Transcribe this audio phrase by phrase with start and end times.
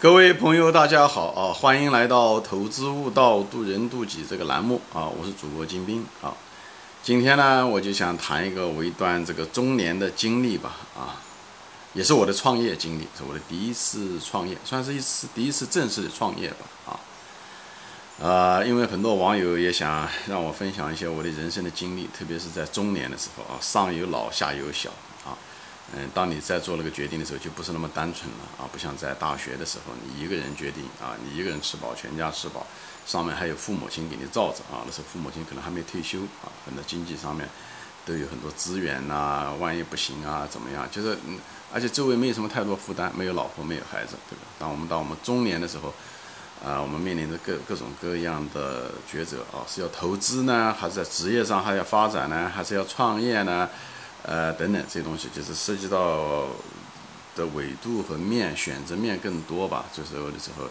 [0.00, 1.52] 各位朋友，大家好啊！
[1.52, 5.04] 欢迎来到“投资悟道，渡人渡己”这个栏目啊！
[5.06, 6.32] 我是主播金兵啊。
[7.02, 11.20] 今天呢，我就想谈一个我一段这个中年的经历吧啊，
[11.92, 16.56] 也是我的创业经历，是我的第一次创业，算是一次第一次正式的创业吧
[16.86, 17.00] 啊。
[18.20, 24.88] 呃，因为很多网友也想让我分享一些我的人生的经历，特别是在中年的时候啊，上有老，下有小
[25.26, 25.36] 啊。
[25.92, 28.62] 嗯，当你在做那个决定的时候，就不是那么单纯了啊！
[28.70, 32.64] 不像在大学的时候，你一个人决定啊，你一个人吃饱，全家吃饱，
[33.04, 34.86] 上面还有父母亲给你罩着啊。
[34.86, 37.48] 那时候父母亲可能还没退休啊，很多经济上面
[38.06, 39.52] 都有很多资源呐。
[39.58, 40.88] 万一不行啊，怎么样？
[40.92, 41.36] 就是嗯，
[41.74, 44.42] 而且周围没有什么太多负担，没有老婆，没有孩子，对吧？
[44.60, 45.92] 当我们到我们中年的时候，
[46.64, 53.68] 啊，我们面临着各各种各样的抉择啊，是要投资呢，还是在职业上还要发展呢，还是要创业呢？
[54.22, 56.46] 呃，等等这些东西，就是涉及到
[57.34, 59.86] 的纬度和面选择面更多吧。
[59.92, 60.68] 就是有的时候，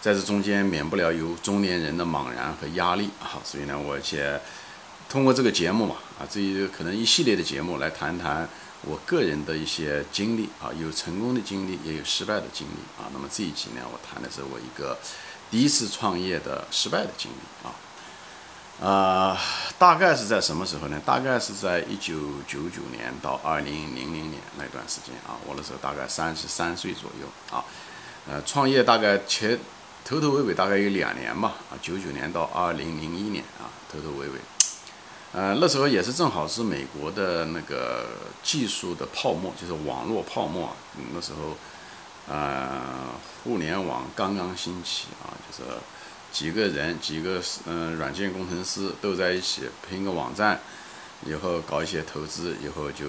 [0.00, 3.36] 在这中间免不了有中年人的茫然和压力啊。
[3.44, 4.40] 所以呢，我且
[5.08, 8.48] 通过这个节目嘛，啊，这一可能一系列的节目来谈谈
[8.82, 13.10] 我个人的一些经历啊，有成功的经历，也有失败的经历啊。
[13.12, 14.98] 那么这一集呢，我谈的是我一个
[15.50, 17.74] 第一次创业的失败的经历啊。
[18.78, 19.34] 呃，
[19.78, 21.00] 大概是在什么时候呢？
[21.02, 22.14] 大概是在一九
[22.46, 25.32] 九九年到二零零零年那段时间啊。
[25.46, 27.64] 我那时候大概三十三岁左右啊。
[28.28, 29.58] 呃，创业大概前
[30.04, 31.72] 头头尾尾大概有两年吧啊。
[31.80, 34.38] 九九年到二零零一年啊，头头尾尾。
[35.32, 38.06] 呃，那时候也是正好是美国的那个
[38.42, 40.76] 技术的泡沫，就是网络泡沫。
[41.14, 41.56] 那时候，
[42.28, 42.82] 呃，
[43.42, 45.70] 互联网刚刚兴起啊，就是。
[46.36, 50.60] 几个人，几个嗯，软件工程师都在一起拼个网站，
[51.26, 53.06] 以后搞一些投资，以后就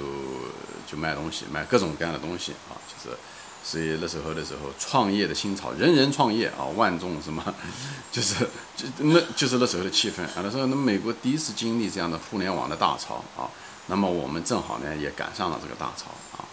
[0.89, 3.17] 就卖东西，卖各种各样的东西啊，就是，
[3.61, 7.43] 所以那时候的时候，创业的新潮，人人创业啊，万众什么，
[8.13, 8.47] 就是
[8.77, 10.35] 就那就是那时候的气氛啊。
[10.37, 13.51] 那时候那美国第一次经历这样的互联网的大潮啊，
[13.87, 16.05] 那么我们正好呢也赶上了这个大潮
[16.37, 16.47] 啊。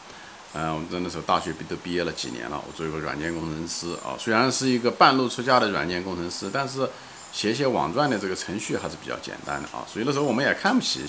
[0.57, 6.89] 嗯，我们那时候大学毕都毕业了几年了，我做一个软件工程师啊，虽然是一个半路出家的软件工程师，但是
[7.33, 11.05] 写写网站的这个程序还是比较简单的啊，所以那时候我们也看不起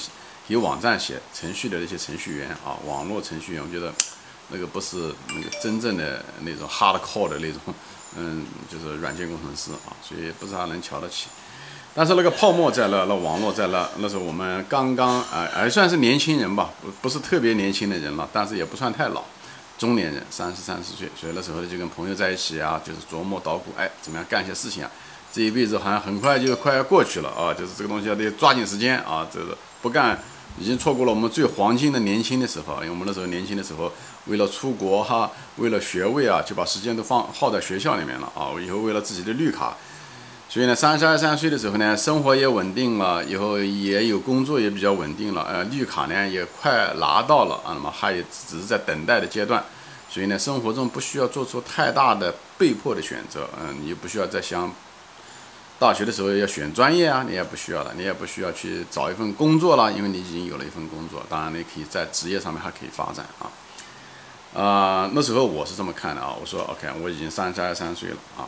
[0.47, 3.93] 有网站写程序的那些程序员啊，网络程序员，我觉得
[4.49, 7.61] 那个不是那个真正的那种 hard core 的那种，
[8.17, 11.27] 嗯，就是软件工程师啊，所以不是他能瞧得起。
[11.93, 19.23] 但是那个泡沫在那，那网络在那，那时候我们刚刚啊，还算是年轻人吧，不不是特别年轻的人了，但是也不算太老。
[19.77, 24.89] 中年人三十三四岁，所以那时候就跟朋友在一起啊，就是琢磨捣鼓，哎，怎么样干一些事情啊？
[25.33, 30.17] 这一辈子好像很快就快要过去了啊，就是这个东西要得抓紧时间啊，这个不干
[30.57, 32.75] 已经错过了我们最黄金的年轻的时候。
[32.75, 33.91] 因为我们那时候年轻的时候，
[34.27, 38.55] 为了出国哈，为了学位啊，就把时间都放耗在学校里面了啊。
[38.65, 39.75] 以后为了自己的绿卡。
[40.47, 49.61] 所以呢，三十二三岁的时候呢，生活也稳定了，以后也有工作也比较稳定了，呃，绿卡呢也快拿到了啊，那么还有只是在等待的阶段，
[50.09, 54.71] 所以呢，生活中不需要做出太大的被迫的选择，嗯，你不需要再想
[55.77, 68.47] 大学的时候要选专业啊，你也不需要了，你也不需要去找一份工作了，因为你已经有了一份工作，当然你可以在职业上面还可以发展啊，啊，那时候我是这么看的啊，我说 OK，我已经三十二三岁了啊。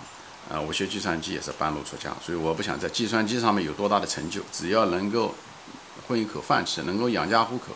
[0.50, 5.36] 呃，我学计算机也是半路出家，所以我不想在计算机上面有多大的成就，只要能够
[6.08, 7.74] 混一口饭吃，能够养家糊口，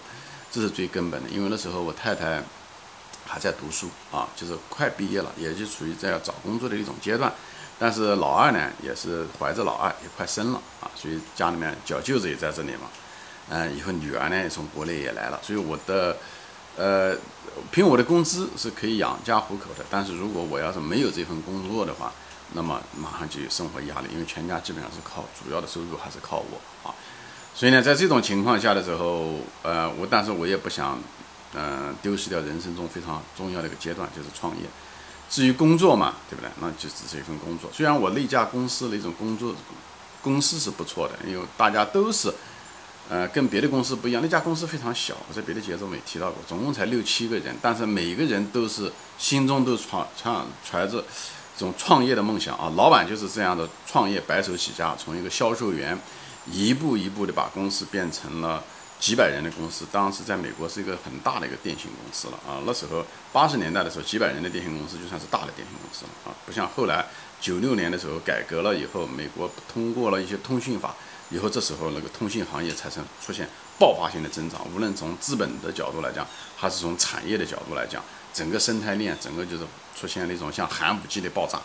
[0.49, 1.29] 这是最根本的。
[1.29, 2.41] 因为那时候我太太
[3.25, 7.31] 还在读书啊，就是快毕业了，也就处于在找工作的一种阶段。
[7.77, 12.89] 但是老二呢，也是怀着老二也快生了啊，所以家里面小舅子也在这里嘛。
[13.49, 16.15] 嗯，以后女儿呢也从国内也来了，所以我的
[16.77, 17.13] 呃，
[17.69, 19.83] 凭我的工资是可以养家糊口的。
[19.89, 22.13] 但是如果我要是没有这份工作的话，
[22.53, 26.93] 那么马上就有生活压力，因为全家基本上是靠主要的收入还是靠我啊，
[27.55, 30.99] 所以呢，在这种情况下的时候，呃，我但是我也不想，
[31.53, 34.63] 嗯，丢失掉人生中非常重要的一个阶段，就是创业。
[35.29, 36.49] 至于工作嘛，对不对？
[36.59, 37.69] 那就只是一份工作。
[37.73, 39.55] 虽然我那家公司的一种工作
[40.21, 42.33] 公司是不错的，因为大家都是，
[43.09, 51.03] 呃，跟别的公司不一样，那家公司非常小，我在别的节奏没提到过，总共才六七个人，但是每个人都是心中都揣揣揣着。
[51.57, 55.97] 这种创业的梦想啊，老板就是这样的创业，白手起家，从一个销售员
[56.51, 58.63] 一步一步的把公司变成了
[58.99, 59.85] 几百人的公司。
[59.91, 62.63] 当时在美国是一个很大的一个电信公司了啊。
[62.65, 66.35] 那时候八十年代的时候，几百人的电信公司就算是大的电信公司了啊。
[66.45, 67.05] 不像后来
[67.39, 70.95] 九六年的时候改革了以后，美国通过了一些通讯法
[71.29, 73.47] 以后，这时候那个通信行业才成出现
[73.77, 74.61] 爆发性的增长。
[74.73, 76.25] 无论从资本的角度来讲，
[76.57, 79.63] 还是从产业的角度来讲，整个生态链整个就是
[79.99, 81.59] 出现了一种像寒武纪的爆炸。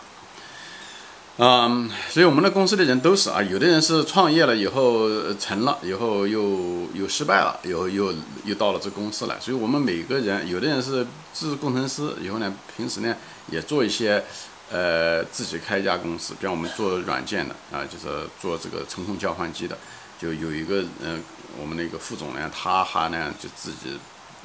[1.39, 8.11] 嗯，所以我们的公司的人都是啊，有的人是创业了以后成了，以后又又失败了，又又
[8.43, 9.39] 又到了这公司来。
[9.39, 13.15] 所以我们每个人，有的人是自工程师，以后呢，平时呢
[13.51, 14.23] 也做一些，
[14.71, 19.77] 呃，自己开一家公司，比方我们做软件的啊，就是做这个程控交换机的，
[20.19, 21.21] 就有一个嗯，
[21.61, 23.95] 我们那个副总呢，他还呢就自己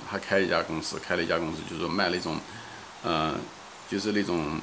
[0.07, 2.39] 还开一家公司，开了一家公司，就是卖那种，
[3.05, 3.35] 嗯，
[3.91, 4.61] 就是那种。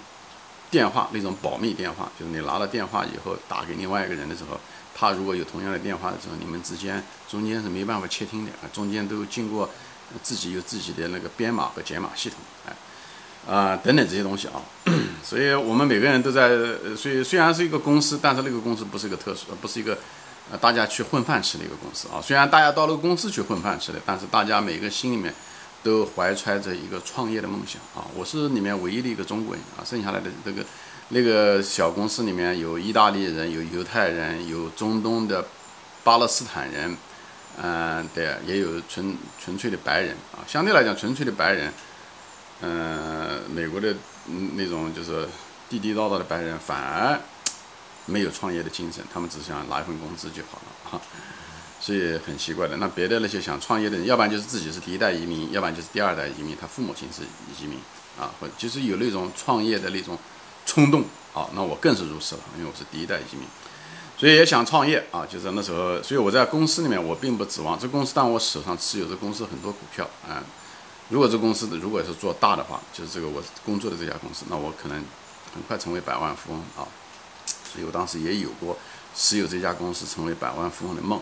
[0.72, 4.60] 电话那种保密电话，就是你拿了电话以后打给另外一个人的时候，
[4.94, 9.68] 他如果有同样的电话的时候，你们之间中间是没办法窃听的啊，中间都经过
[10.22, 12.38] 自己有自己的那个编码和解码系统，
[12.68, 14.62] 哎，啊等等这些东西啊，
[15.24, 16.50] 所以我们每个人都在，
[16.96, 19.98] 所以虽然是一个公司，但是那个公司不是一个特殊，不是一个
[20.51, 22.22] 啊大家去混饭吃的一个公司啊。
[22.22, 25.34] 虽然大家到那个公司去混饭吃的，但是大家每个心里面。
[25.81, 28.04] 都怀揣着一个创业的梦想啊！
[28.13, 30.62] 我是里面唯一的一个中国人啊，剩下来的这个
[31.07, 35.46] 那个小公司里面有意大利人，有犹太人，有中东的
[36.04, 36.98] 巴勒斯坦人，
[37.62, 40.44] 嗯，对，也有纯纯粹的白人啊。
[40.46, 41.72] 相对来讲，纯粹的白人，
[42.60, 43.96] 嗯，美国的
[44.56, 45.25] 那种就是
[45.69, 47.18] 地地道道的白人，反而
[48.10, 51.02] 没有创业的精神，他们只想拿一份工资就好了哈。
[51.82, 57.80] 所以很奇怪的，那别的那些想创业的人，要不然就是自己是第一代移民，要不然就是第二代移民，他父母亲是移民
[58.20, 60.18] 啊，或就是有那种创业的那种
[60.66, 61.04] 冲动
[61.34, 61.48] 啊。
[61.54, 63.48] 那我更是如此了，因为我是第一代移民，
[64.18, 65.26] 所以也想创业啊。
[65.26, 70.44] 就是那时候，所以我在公司里面，我并不指望这公司，但我手上持有这公司很多股票啊。
[71.08, 74.98] 如果这公司的如果是做大的话，就是这个我工作的这家公司，那我可能
[75.54, 76.86] 很快成为百万富翁啊。
[77.71, 78.77] 所以我当时也有过
[79.16, 81.21] 持有这家公司成为百万富翁的梦。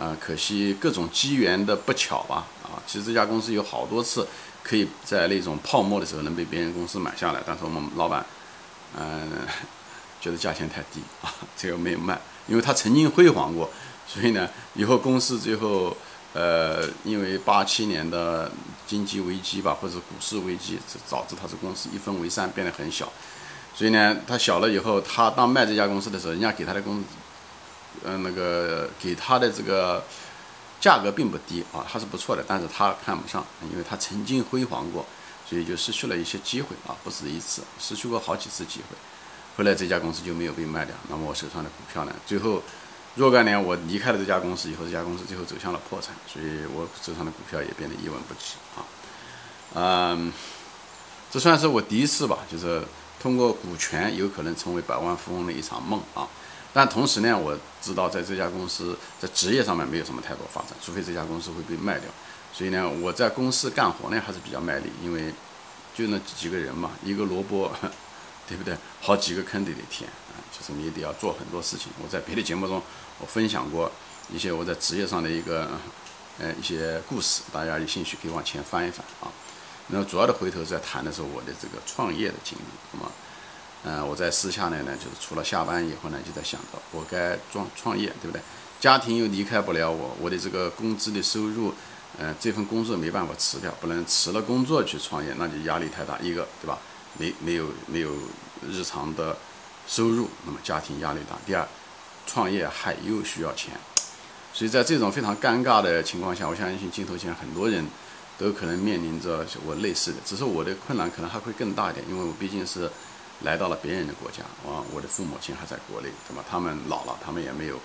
[0.00, 2.46] 啊，可惜各种机缘的不巧吧？
[2.62, 4.26] 啊，其实这家公司有好多次
[4.62, 8.24] 可以在那种泡沫的时候能被别人公司买下来，但是我们老板，
[8.98, 9.30] 嗯，
[10.18, 12.18] 觉得价钱太低啊，这个没有卖，
[12.48, 13.68] 因为他曾经辉煌过，
[14.08, 15.94] 所以呢，以后公司最后，
[16.32, 18.50] 呃，因为八七年的
[18.86, 20.78] 经济危机吧，或者股市危机，
[21.10, 23.12] 导致他这公司一分为三，变得很小，
[23.74, 27.02] 所以呢，他小了以后，他当卖这家公司的时候，人家给他的工。
[28.04, 30.02] 嗯，那个给他的这个
[30.80, 35.06] 价格并不低啊，还是不错的，但是他看不上，因为他曾经辉煌过，
[35.48, 38.96] 所以就失去了一些机会啊，不止一次，失去过好几次机会。
[39.56, 42.60] 后来这家公司就没有被卖掉，那么我手上的股票呢，最后
[43.14, 48.82] 若干年我离开了这家公司以后，这家公司最后走向了破产，所以我手上的股票也变得一文不值啊。
[49.74, 50.32] 嗯，
[51.30, 52.82] 这算是我第一次吧，就是
[53.22, 56.26] 通过股权有可能成为百万富翁的一场梦啊。
[56.74, 62.08] 但同时呢，我知道在这家公司在职业上面没有什么太多发展，除非这家公司会被卖掉。
[62.52, 65.32] 所以呢，我在公司干活呢还是比较卖力，因为
[65.94, 67.70] 就那几个人嘛，一个萝卜，
[68.48, 68.74] 对不对？
[69.00, 71.92] 好几个坑得得填啊，就是你得要做很多事情。
[72.02, 72.82] 我在别的节目中
[73.20, 73.92] 我分享过
[74.32, 75.68] 一些我在职业上的一个
[76.38, 79.28] 呃一些故事，大家有兴趣可以往前翻一翻啊。
[79.88, 82.62] 那主要的回头在谈的是我的这个创业的经历，
[82.92, 83.12] 那么。
[83.84, 88.40] 嗯，我在私下呢，呢，就是除了下班以后呢，就在想着我该创创业，对不对？
[88.78, 91.74] 家庭又离开不了我，我的这个工资的收入，
[92.16, 96.16] 嗯，这份工作没办法辞掉，不能辞了工作去创业，那就压力太大。
[96.20, 96.78] 一个，对吧？
[97.18, 98.12] 没没有没有
[98.70, 99.36] 日常的
[99.88, 101.36] 收入，那么家庭压力大。
[101.44, 101.66] 第二，
[102.24, 103.74] 创业还又需要钱，
[104.54, 107.84] 所以在这种非常尴尬的情况下，我相信镜头前很多人
[108.38, 112.90] 都可能面临着我类似的，只是我的困难可能还会更大一点，因为我毕竟是。
[113.44, 116.44] 来到了别人的国家，啊，我的父母亲还在国内，对吧？
[116.48, 117.76] 他们老了，他们也没有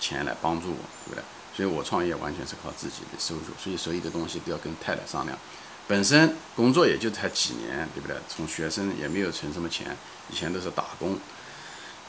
[0.00, 1.22] 钱来帮助我，对不对？
[1.54, 5.38] 所以我创业完全是靠自己的收入，所以所有的东西都要跟太太商量。
[5.86, 8.16] 本身工作也就才几年，对不对？
[8.28, 9.96] 从学生也没有存什么钱，
[10.32, 11.16] 以前都是打工，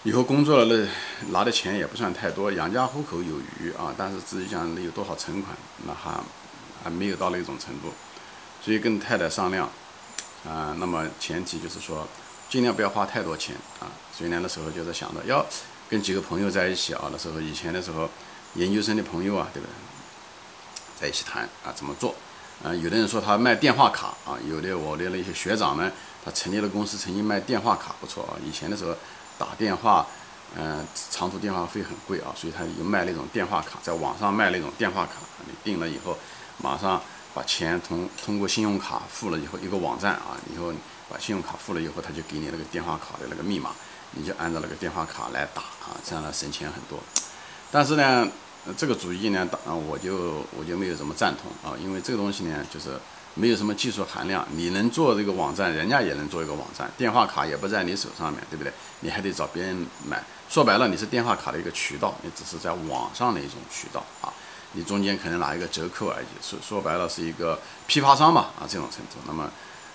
[0.02, 0.88] 以后工作了那
[1.30, 3.94] 拿的钱也不算太多，养家糊口有余啊。
[3.96, 6.20] 但是至于讲有多少存款，那还
[6.86, 7.92] 还没有到那种程度，
[8.63, 9.68] 所以跟太太商量，
[10.48, 12.08] 啊，那么前提就是说。
[12.48, 13.89] 尽量不要花太多钱啊！
[14.15, 15.44] 所以呢，那时候就在想着要
[15.89, 17.10] 跟几个朋友在一起啊。
[17.12, 18.08] 那时候以前的时候，
[18.54, 19.74] 研究生的朋友啊，对不对？
[21.01, 22.13] 在一起谈啊，怎么做？
[22.63, 25.92] 啊，有的人说他卖电话卡啊，有的我的那些学长们，
[26.24, 28.38] 他成立了公司，曾经卖电话卡不错啊。
[28.46, 28.96] 以前的时候
[29.39, 30.06] 打电话，
[30.56, 35.13] 嗯，长途电话费很贵啊，所以他有卖那种电话卡，在网上卖那种电话卡，
[35.48, 36.15] 你订了以后，
[36.57, 37.01] 马上
[37.33, 40.74] 把钱通通过信用卡付了以后，一个网站啊，以后。
[41.07, 43.69] 把信用卡付了以后，他就给你那个电话卡的那个密码，
[44.13, 46.97] 你就按照那个电话卡来打啊，这样呢省钱很多。
[47.71, 48.27] 但是呢，
[48.75, 53.00] 这个主意呢，当然我就我就没有怎么赞同啊，因为这个东西呢，就是
[53.35, 58.74] 没有什么技术含量，你能做这个网站，人家也能做一个网站，电话卡也不在你手上面对不对？
[59.01, 64.33] 你还得找别人买，说白了你是电话卡的一个渠道，你只是在网上的一种渠道啊，
[64.75, 69.50] 你中间可能拿一个折扣而已，说说白了是一个批发商嘛啊这种程度，那么。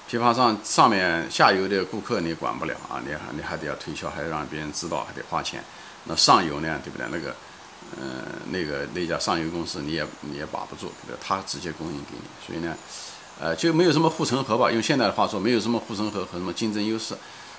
[0.09, 5.63] 批发商上面下游的顾客你管不了啊，你还你还得要推销，还要让别人知道，还得花钱。
[6.03, 7.07] 那上游呢，对不对？
[7.13, 7.33] 那个，
[7.97, 11.17] 嗯，那个那家上游公司你也你也把不住，对不对？
[11.23, 12.77] 他直接供应给你，所以呢，
[13.39, 14.69] 呃，就没有什么护城河吧？
[14.69, 17.15] 用现在的话说，没有什么护城河和什么竞争优势。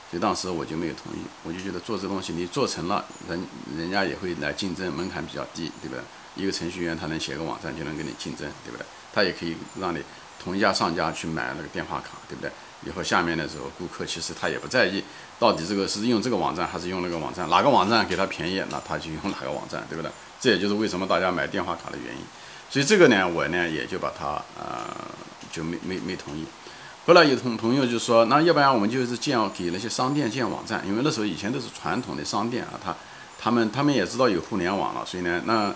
[0.09, 3.41] 所以当时我就没有同意，我就觉得做这东西你做成了，人
[3.77, 6.03] 人家也会来竞争，门槛比较低，对不对？
[6.35, 8.85] 一个程序员他能写个网站就能跟你竞争，对不对？
[9.13, 10.01] 他也可以让你。
[10.43, 12.49] 同一家商家去买那个电话卡，对不对？
[12.83, 15.03] 以后下面的时候，顾客其实他也不在意，
[15.37, 20.09] 到底这个是用这个网站还是用那个网站，哪个网站给他便宜，那他就用哪个网站，对不对？
[20.39, 22.23] 这也就是为什么大家买电话卡的原因。
[22.71, 24.89] 所以这个呢，我呢也就把他呃
[25.51, 26.43] 就没没没同意。
[27.05, 32.95] 后来有同朋友就说，那要不然我们就是建给那些商店建网站，因为那时候以前都是传统的商店啊，他
[33.39, 35.71] 他们他们也知道有互联网了，所以呢那。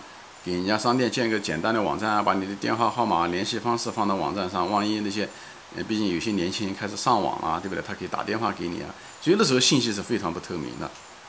[0.46, 4.70] 给人家商店建一个简单的网站啊，把你的电话号码、联系方式放到网站上。
[4.70, 5.28] 万一那些，
[5.76, 7.84] 呃，毕竟有些年轻人开始上网啊，对不对？
[7.86, 8.94] 他可以打电话给你啊。
[9.20, 10.86] 所以那时候信息是非常不透明的，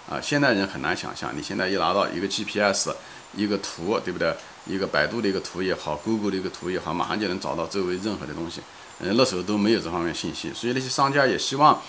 [0.07, 1.35] 啊，现代人很难想象。
[1.35, 2.91] 你现在一拿到一个 GPS，
[3.35, 4.37] 一个图，对不对？
[4.67, 8.61] 一个百度的一个图也好，Google 的一个图也好，马上就能找到周围任何的东西。
[9.01, 11.81] 嗯，那时候都没有这方面信息，所以那些商家也希望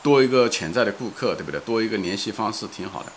[0.00, 1.58] 多一个潜在的顾客，对不对？
[1.62, 3.10] 多一个联系方式挺好的。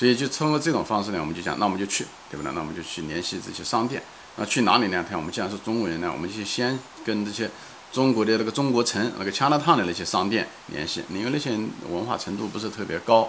[0.00, 2.50] 所以就通过这种方式呢，我们就讲，那我们就去，对不对？
[2.54, 4.02] 那我们就去联系这些商店。
[4.36, 5.04] 那去哪里呢？
[5.06, 7.50] 他我们既然是中国人呢，我们就先跟这些
[7.92, 11.50] 中国的那个中国城、那个 china town 的那些商店联系，因为那些
[11.90, 13.28] 文化程度不是特别高，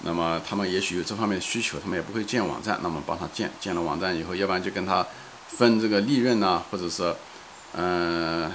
[0.00, 3.50] 那么他们也许有这方面的需求，他们也不会建网站，那么帮他建。
[3.58, 5.06] 建了网站以后，要不然就跟他
[5.48, 7.16] 分这个利润呐，或者是，
[7.72, 8.52] 嗯，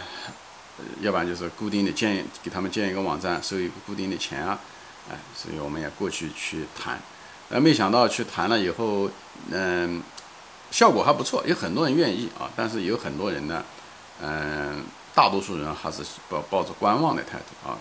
[1.02, 4.60] 要不然就是固定的建，给他们建一个网站，收一个固定的钱啊，
[5.10, 7.02] 哎，所以我们也过去去谈。
[7.50, 9.10] 呃，没想到去谈了以后，
[9.52, 10.04] 嗯，
[10.70, 12.50] 效果还不错，有很多人愿意啊。
[12.58, 13.64] 但是有很多人呢，
[14.22, 14.84] 嗯，
[15.16, 17.78] 大多数人还是抱抱着观望的态度啊。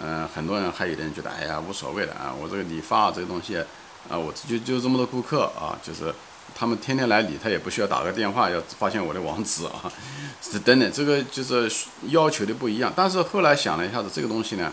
[0.00, 3.58] 嗯，很多人还有的人觉得，哎呀，无所谓的啊，我这个理发这个东西，
[4.08, 6.14] 啊，我就就这么多顾客啊，就是
[6.54, 9.92] 他们天天来理，他也不需要打个电话要发现我的网址啊，
[10.40, 11.70] 是等等，这个就是
[12.04, 12.90] 要求的不一样。
[12.96, 14.72] 但是后来想了一下子，这个东西呢。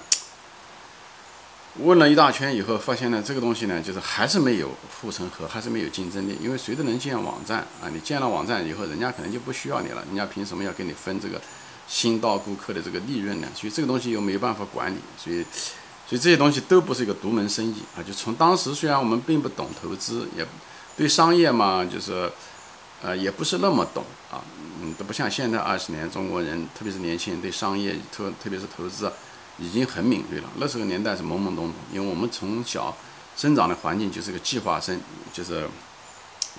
[1.79, 4.69] 问了一大圈以后，发现呢，这个东西呢，就是还是没有
[5.01, 6.37] 护城河，还是没有竞争力。
[6.39, 11.41] 因为谁都能建网站啊，你建了网站以后，人家可能就不需要你了，人家凭什么要跟你分这个
[11.87, 13.47] 新到顾客的这个利润呢？
[13.55, 15.43] 所以这个东西又没有办法管理，所以，
[16.07, 18.03] 所以这些东西都不是一个独门生意啊。
[18.03, 20.45] 就从当时虽然我们并不懂投资，也
[20.95, 22.31] 对商业嘛，就是
[23.01, 24.39] 呃，也不是那么懂啊，
[24.79, 29.11] 嗯，都不像现在二十年中国人，特别是年轻人对商业特特别是投资。
[29.57, 30.49] 已经很敏锐了。
[30.57, 32.95] 那时候年代是懵懵懂懂，因为我们从小
[33.35, 34.99] 生长的环境就是个计划生，
[35.31, 35.67] 就是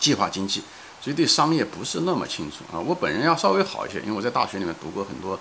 [0.01, 0.63] 计划经济，
[1.01, 2.79] 所以对商业不是那么清楚啊。
[2.79, 5.39] 我本人要稍微好一些，因为我在大学里面读过很多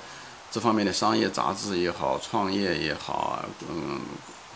[0.51, 3.99] 这方面的商业杂志也好，创业也好，嗯，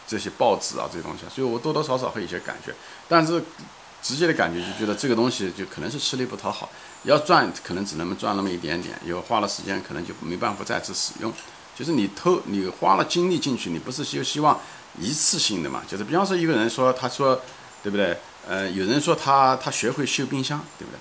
[0.08, 2.74] 这些报纸啊这些东西，所以我多多少少会有些感觉。
[3.08, 3.44] 但是
[4.04, 6.70] 直接的感觉就觉得这个东西就可能是吃力不讨好，
[7.04, 11.34] 要赚可能只能赚那么一点点，以后花了时间可能就没办法再次使用。
[11.78, 14.60] 就是你投你花了精力进去，你不是就希望
[15.00, 15.84] 一次性的嘛？
[15.88, 17.40] 就是比方说一个人说，他说，
[17.84, 18.18] 对不对？
[18.48, 20.98] 呃，有人说他他学会修冰箱，对不对？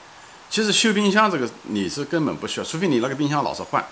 [0.50, 3.82] 其实修冰箱这个你是根本不需要，除非你那个冰箱老是换。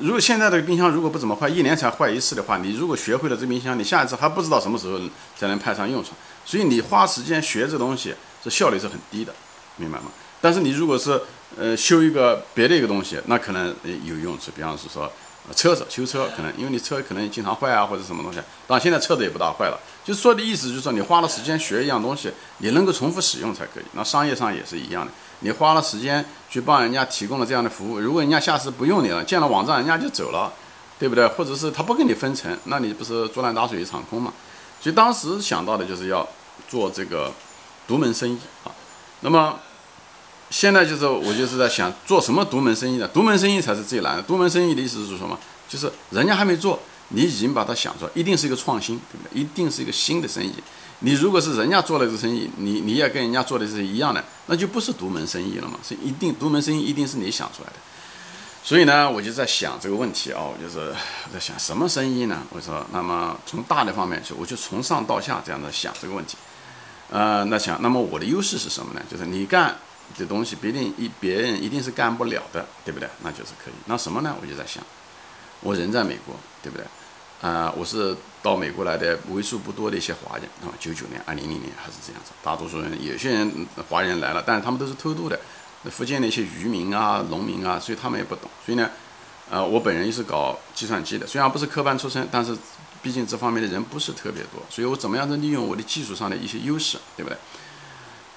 [0.00, 4.98] 如果现在这个冰箱如果不怎么坏，一年才坏一次的话，你如果学会了这冰箱，你下一次还不知道什么时候
[5.36, 6.14] 才能派上用场。
[6.46, 9.34] 所以你花时间学这东西，这效率是很低的，
[9.76, 10.06] 明白吗？
[10.40, 11.20] 但是你如果是
[11.58, 13.74] 呃修一个别的一个东西，那可能
[14.04, 14.50] 有用处。
[14.56, 15.12] 比方是说。
[15.56, 18.38] 车子修车可能，因为你车可能经常坏啊，或者什么东西。
[18.68, 19.78] 当然现在车子也不大坏了。
[20.04, 23.84] 就说的意思就是说，你花了时间学一样东西，你能够重复使用才可以。
[23.92, 30.52] 那商业上也是一样的，你花了时间去帮人家提供了这样的服务，如果人家下次不用你了，建了网站人家就走了，
[30.98, 31.26] 对不对？
[31.26, 34.32] 或者是他不跟你分成，那你不是竹篮打水一场空嘛？
[34.80, 36.26] 所以当时想到的就是要
[36.68, 37.32] 做这个
[37.86, 38.70] 独门生意啊。
[39.20, 39.58] 那么。
[40.52, 43.08] 现在就是，我就是在想做什么独门生意呢？
[43.08, 44.22] 独门生意才是最难的。
[44.22, 45.36] 独门生意的意思是什么？
[45.66, 46.78] 就是人家还没做，
[47.08, 49.40] 你已经把它想出来，一定是一个创新，对不对？
[49.40, 50.52] 一定是一个新的生意。
[50.98, 55.78] 你如果是人家做了这个生意，你你也跟人家做的是一样的，那就不是独门生意了嘛？
[55.82, 57.76] 是一定独门生意一定是你想出来的。
[58.62, 60.92] 所以呢，我就在想这个问题啊，我就是
[61.32, 62.42] 在想什么生意呢？
[62.50, 66.36] 我说，那么从大的方面去，我就从上到下这样的想这个问题。
[67.08, 69.00] 呃，那想，那么我的优势是什么呢？
[69.10, 69.74] 就是你干。
[70.18, 73.08] 的东西，别定一别人一定是干不了的，对不对？
[73.22, 73.74] 那就是可以。
[73.86, 74.36] 那什么呢？
[74.40, 74.82] 我就在想，
[75.60, 76.86] 我人在美国，对不对？
[77.40, 82.30] 啊，我是到美国来的为数不多的一些华人啊，九九年、二零零年还是这样子。
[82.42, 85.40] 大多数人，有些人华人来了，但是他们都是偷渡的，
[85.82, 88.48] 那福建的一些渔民啊、农民啊，所以他们也不懂。
[88.64, 88.88] 所以呢，
[89.50, 92.56] 呃，我本人也是搞计算机的，虽然不是科班出身，但是
[93.02, 97.36] 毕竟这方面的人不是特别多，所以我怎么样能利用我的技术上的一些优势，对不对？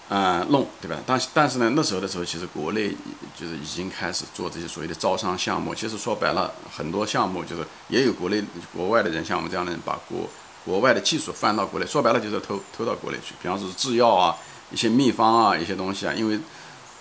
[0.07, 0.97] 啊，弄对吧？
[1.05, 2.89] 但但是呢，那时候的时候，其实国内
[3.35, 5.73] 就是已经开始做这些所谓的招商项目。
[5.73, 10.29] 其实说白了，很多项目就是也有国内国外的人，像我们这样的人，把国
[10.63, 11.85] 国外的技术翻到国内。
[11.87, 13.33] 说白了就是偷偷到国内去。
[13.41, 14.35] 比方说制药啊，
[14.69, 16.39] 一些秘方啊，一些东西啊，因为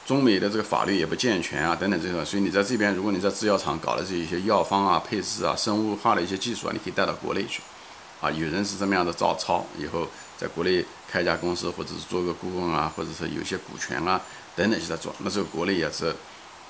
[0.07, 7.61] 中美的这个法律也不健全啊，等等这个，所以你在这边，如果你在制药厂搞的这一些药方啊、配置啊、生物化的一些技术啊，你可以带到国内去。
[8.21, 10.09] 啊，有人是这么样的照抄，以后
[10.39, 10.83] 在国内
[11.15, 14.21] 开家公司，或者是做个顾问啊，或者是有些股权啊
[14.57, 15.15] 等等，就在做。
[15.19, 16.13] 那时候国内也是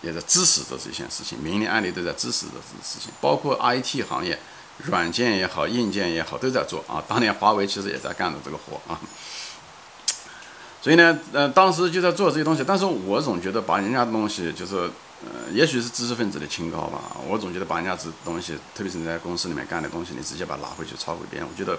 [0.03, 4.39] 也在支持着这件事情，明里暗里都在支持着这个事情，包括 IT 行业，
[4.85, 7.03] 软件也好，硬件也好，都在做啊。
[7.09, 9.01] 当年华为其实也在干着这个活啊。
[10.83, 14.91] 所以呢，呃，当时就在做这些东西，但是我总觉得把人家的东西就是。
[15.27, 17.01] 呃，也许是知识分子的清高吧。
[17.27, 21.79] 我总觉得把人家这东西，特别是你在公司里面干的东西，你直接把它拿回去抄给别人，我觉得，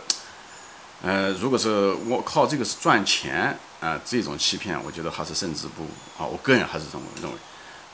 [1.01, 6.25] 呃，如果是我靠这个是赚钱啊，这种欺骗，我觉得还是胜之不武啊。
[6.25, 7.37] 我个人还是这么认为。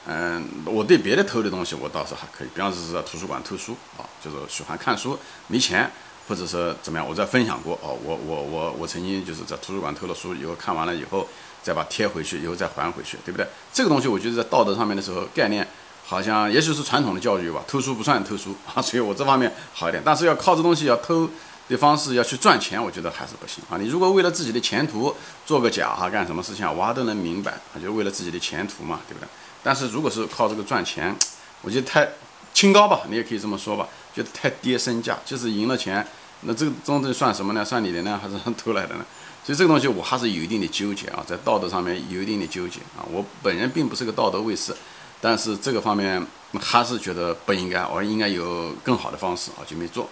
[0.07, 2.47] 嗯，我对别的偷的东西，我倒是还可以。
[2.53, 5.17] 比方说是在图书馆偷书啊，就是喜欢看书，
[5.47, 5.91] 没钱，
[6.27, 7.97] 或者是怎么样，我在分享过哦。
[8.03, 11.27] 我我我我曾经就是在图书馆偷了书以后，看完了以后。
[11.63, 13.45] 再把贴回去，以后再还回去，对不对？
[13.71, 15.67] 这个东西我觉得在道德上面的时候，概念
[16.03, 20.01] 好像也许是传统的教育吧，偷书不算偷书 啊，所以我这方面好一点。
[20.03, 21.29] 但是要靠这东西要偷
[21.71, 23.77] 的方式要去赚钱，我觉得还是不行啊。
[23.79, 29.27] 你如果为了自己的前途做个假哈，干什么事情啊，娃都能明白啊，就为了自己的前途嘛，对不对？
[29.63, 31.15] 但是如果是靠这个赚钱，
[31.61, 32.07] 我觉得太
[32.53, 36.05] 清高吧，你也可以这么说吧，觉得太跌身价，就是赢了钱，
[36.41, 37.63] 那这个东西算什么呢？
[37.63, 39.05] 算你的呢，还是偷来的呢？
[39.43, 43.01] 所以这个东西我还是有一定的纠结啊，在道德上面有一定的纠结啊。
[43.11, 44.75] 我本人并不是个道德卫士，
[45.19, 46.23] 但是这个方面
[46.59, 50.07] 还是觉得不应该，我应该有更好的方式啊，就没做。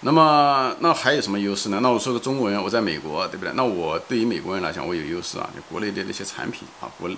[0.00, 1.80] 那么那还有什么优势呢？
[1.82, 3.52] 那我说个中国人，我在美国，对不对？
[3.54, 7.10] 那我对于美国人来讲，我有优势啊，就国内的那些产品啊，国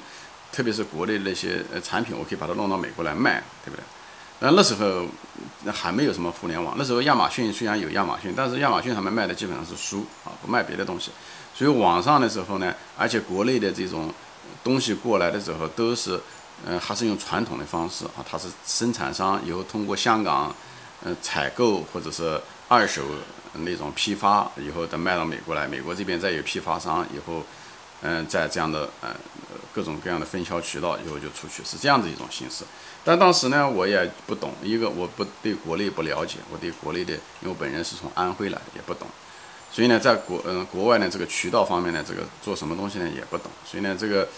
[0.52, 3.84] 特别是国内的那些呃产品，我可以把它弄到美国来卖，对不对？
[4.40, 5.04] 那那时候
[5.72, 11.10] 还没有什么互联网，那时候亚马逊虽然有亚马逊，但是亚马逊上面卖的基本上是书啊，不卖别的东西。
[11.52, 14.08] 所以网上的时候呢，而且国内的这种
[14.62, 16.20] 东西过来的时候都是，
[16.64, 20.54] 嗯，还是用传统的方式啊，它是生产商以后通过香港，
[21.02, 23.02] 嗯，采购或者是二手
[23.54, 27.42] 那种批发，以后再卖到美国来，美国这边再有批发商以后。
[28.00, 29.08] 嗯，在这样的呃
[29.74, 32.62] 各种各样的分销渠道以后就出去，是这样的一种形式。
[33.04, 39.08] 但当时呢，我也不懂，一个我不对国内不了解，我对国内的，因为我本人是从安徽来，也不懂。
[39.72, 43.50] 所以呢，在国嗯国外呢这个渠道方面呢，这个做什么东西呢也不懂。
[43.68, 44.28] 所以呢，这个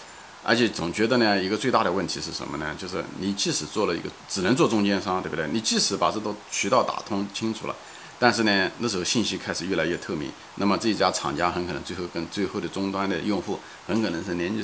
[0.41, 2.75] 而且总觉得呢，一个最大的问题是什么呢？
[2.79, 5.47] 就是你即使做了一个，只能做中间商，对不对？
[5.51, 7.75] 你即使把这个渠道打通清楚了。
[8.21, 14.63] 但是呢，那时候信息开始越来越透明，那么这家厂家很可能最后跟最后的终端的用户很可能是连接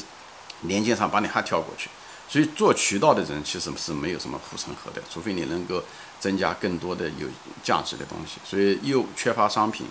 [0.61, 1.89] 连接上把你还跳过去，
[2.29, 5.83] 所以做渠道的人其实是没有什么护城河的，除非你能够
[6.19, 7.27] 增加更多的有
[7.63, 8.37] 价值的东西。
[8.45, 9.87] 所以又缺乏商品，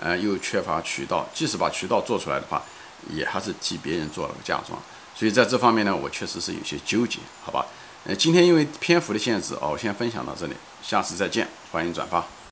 [0.00, 2.60] 呃，又缺乏渠道，即使把渠道做出来的话，
[3.08, 4.76] 也还是替别人做了个嫁妆。
[5.14, 7.64] 所以在这方面呢，我确实是有些纠结，好吧？
[8.06, 12.26] 呃，今天因为篇幅的限制哦，我先分享到这里，下次再见，欢迎转发。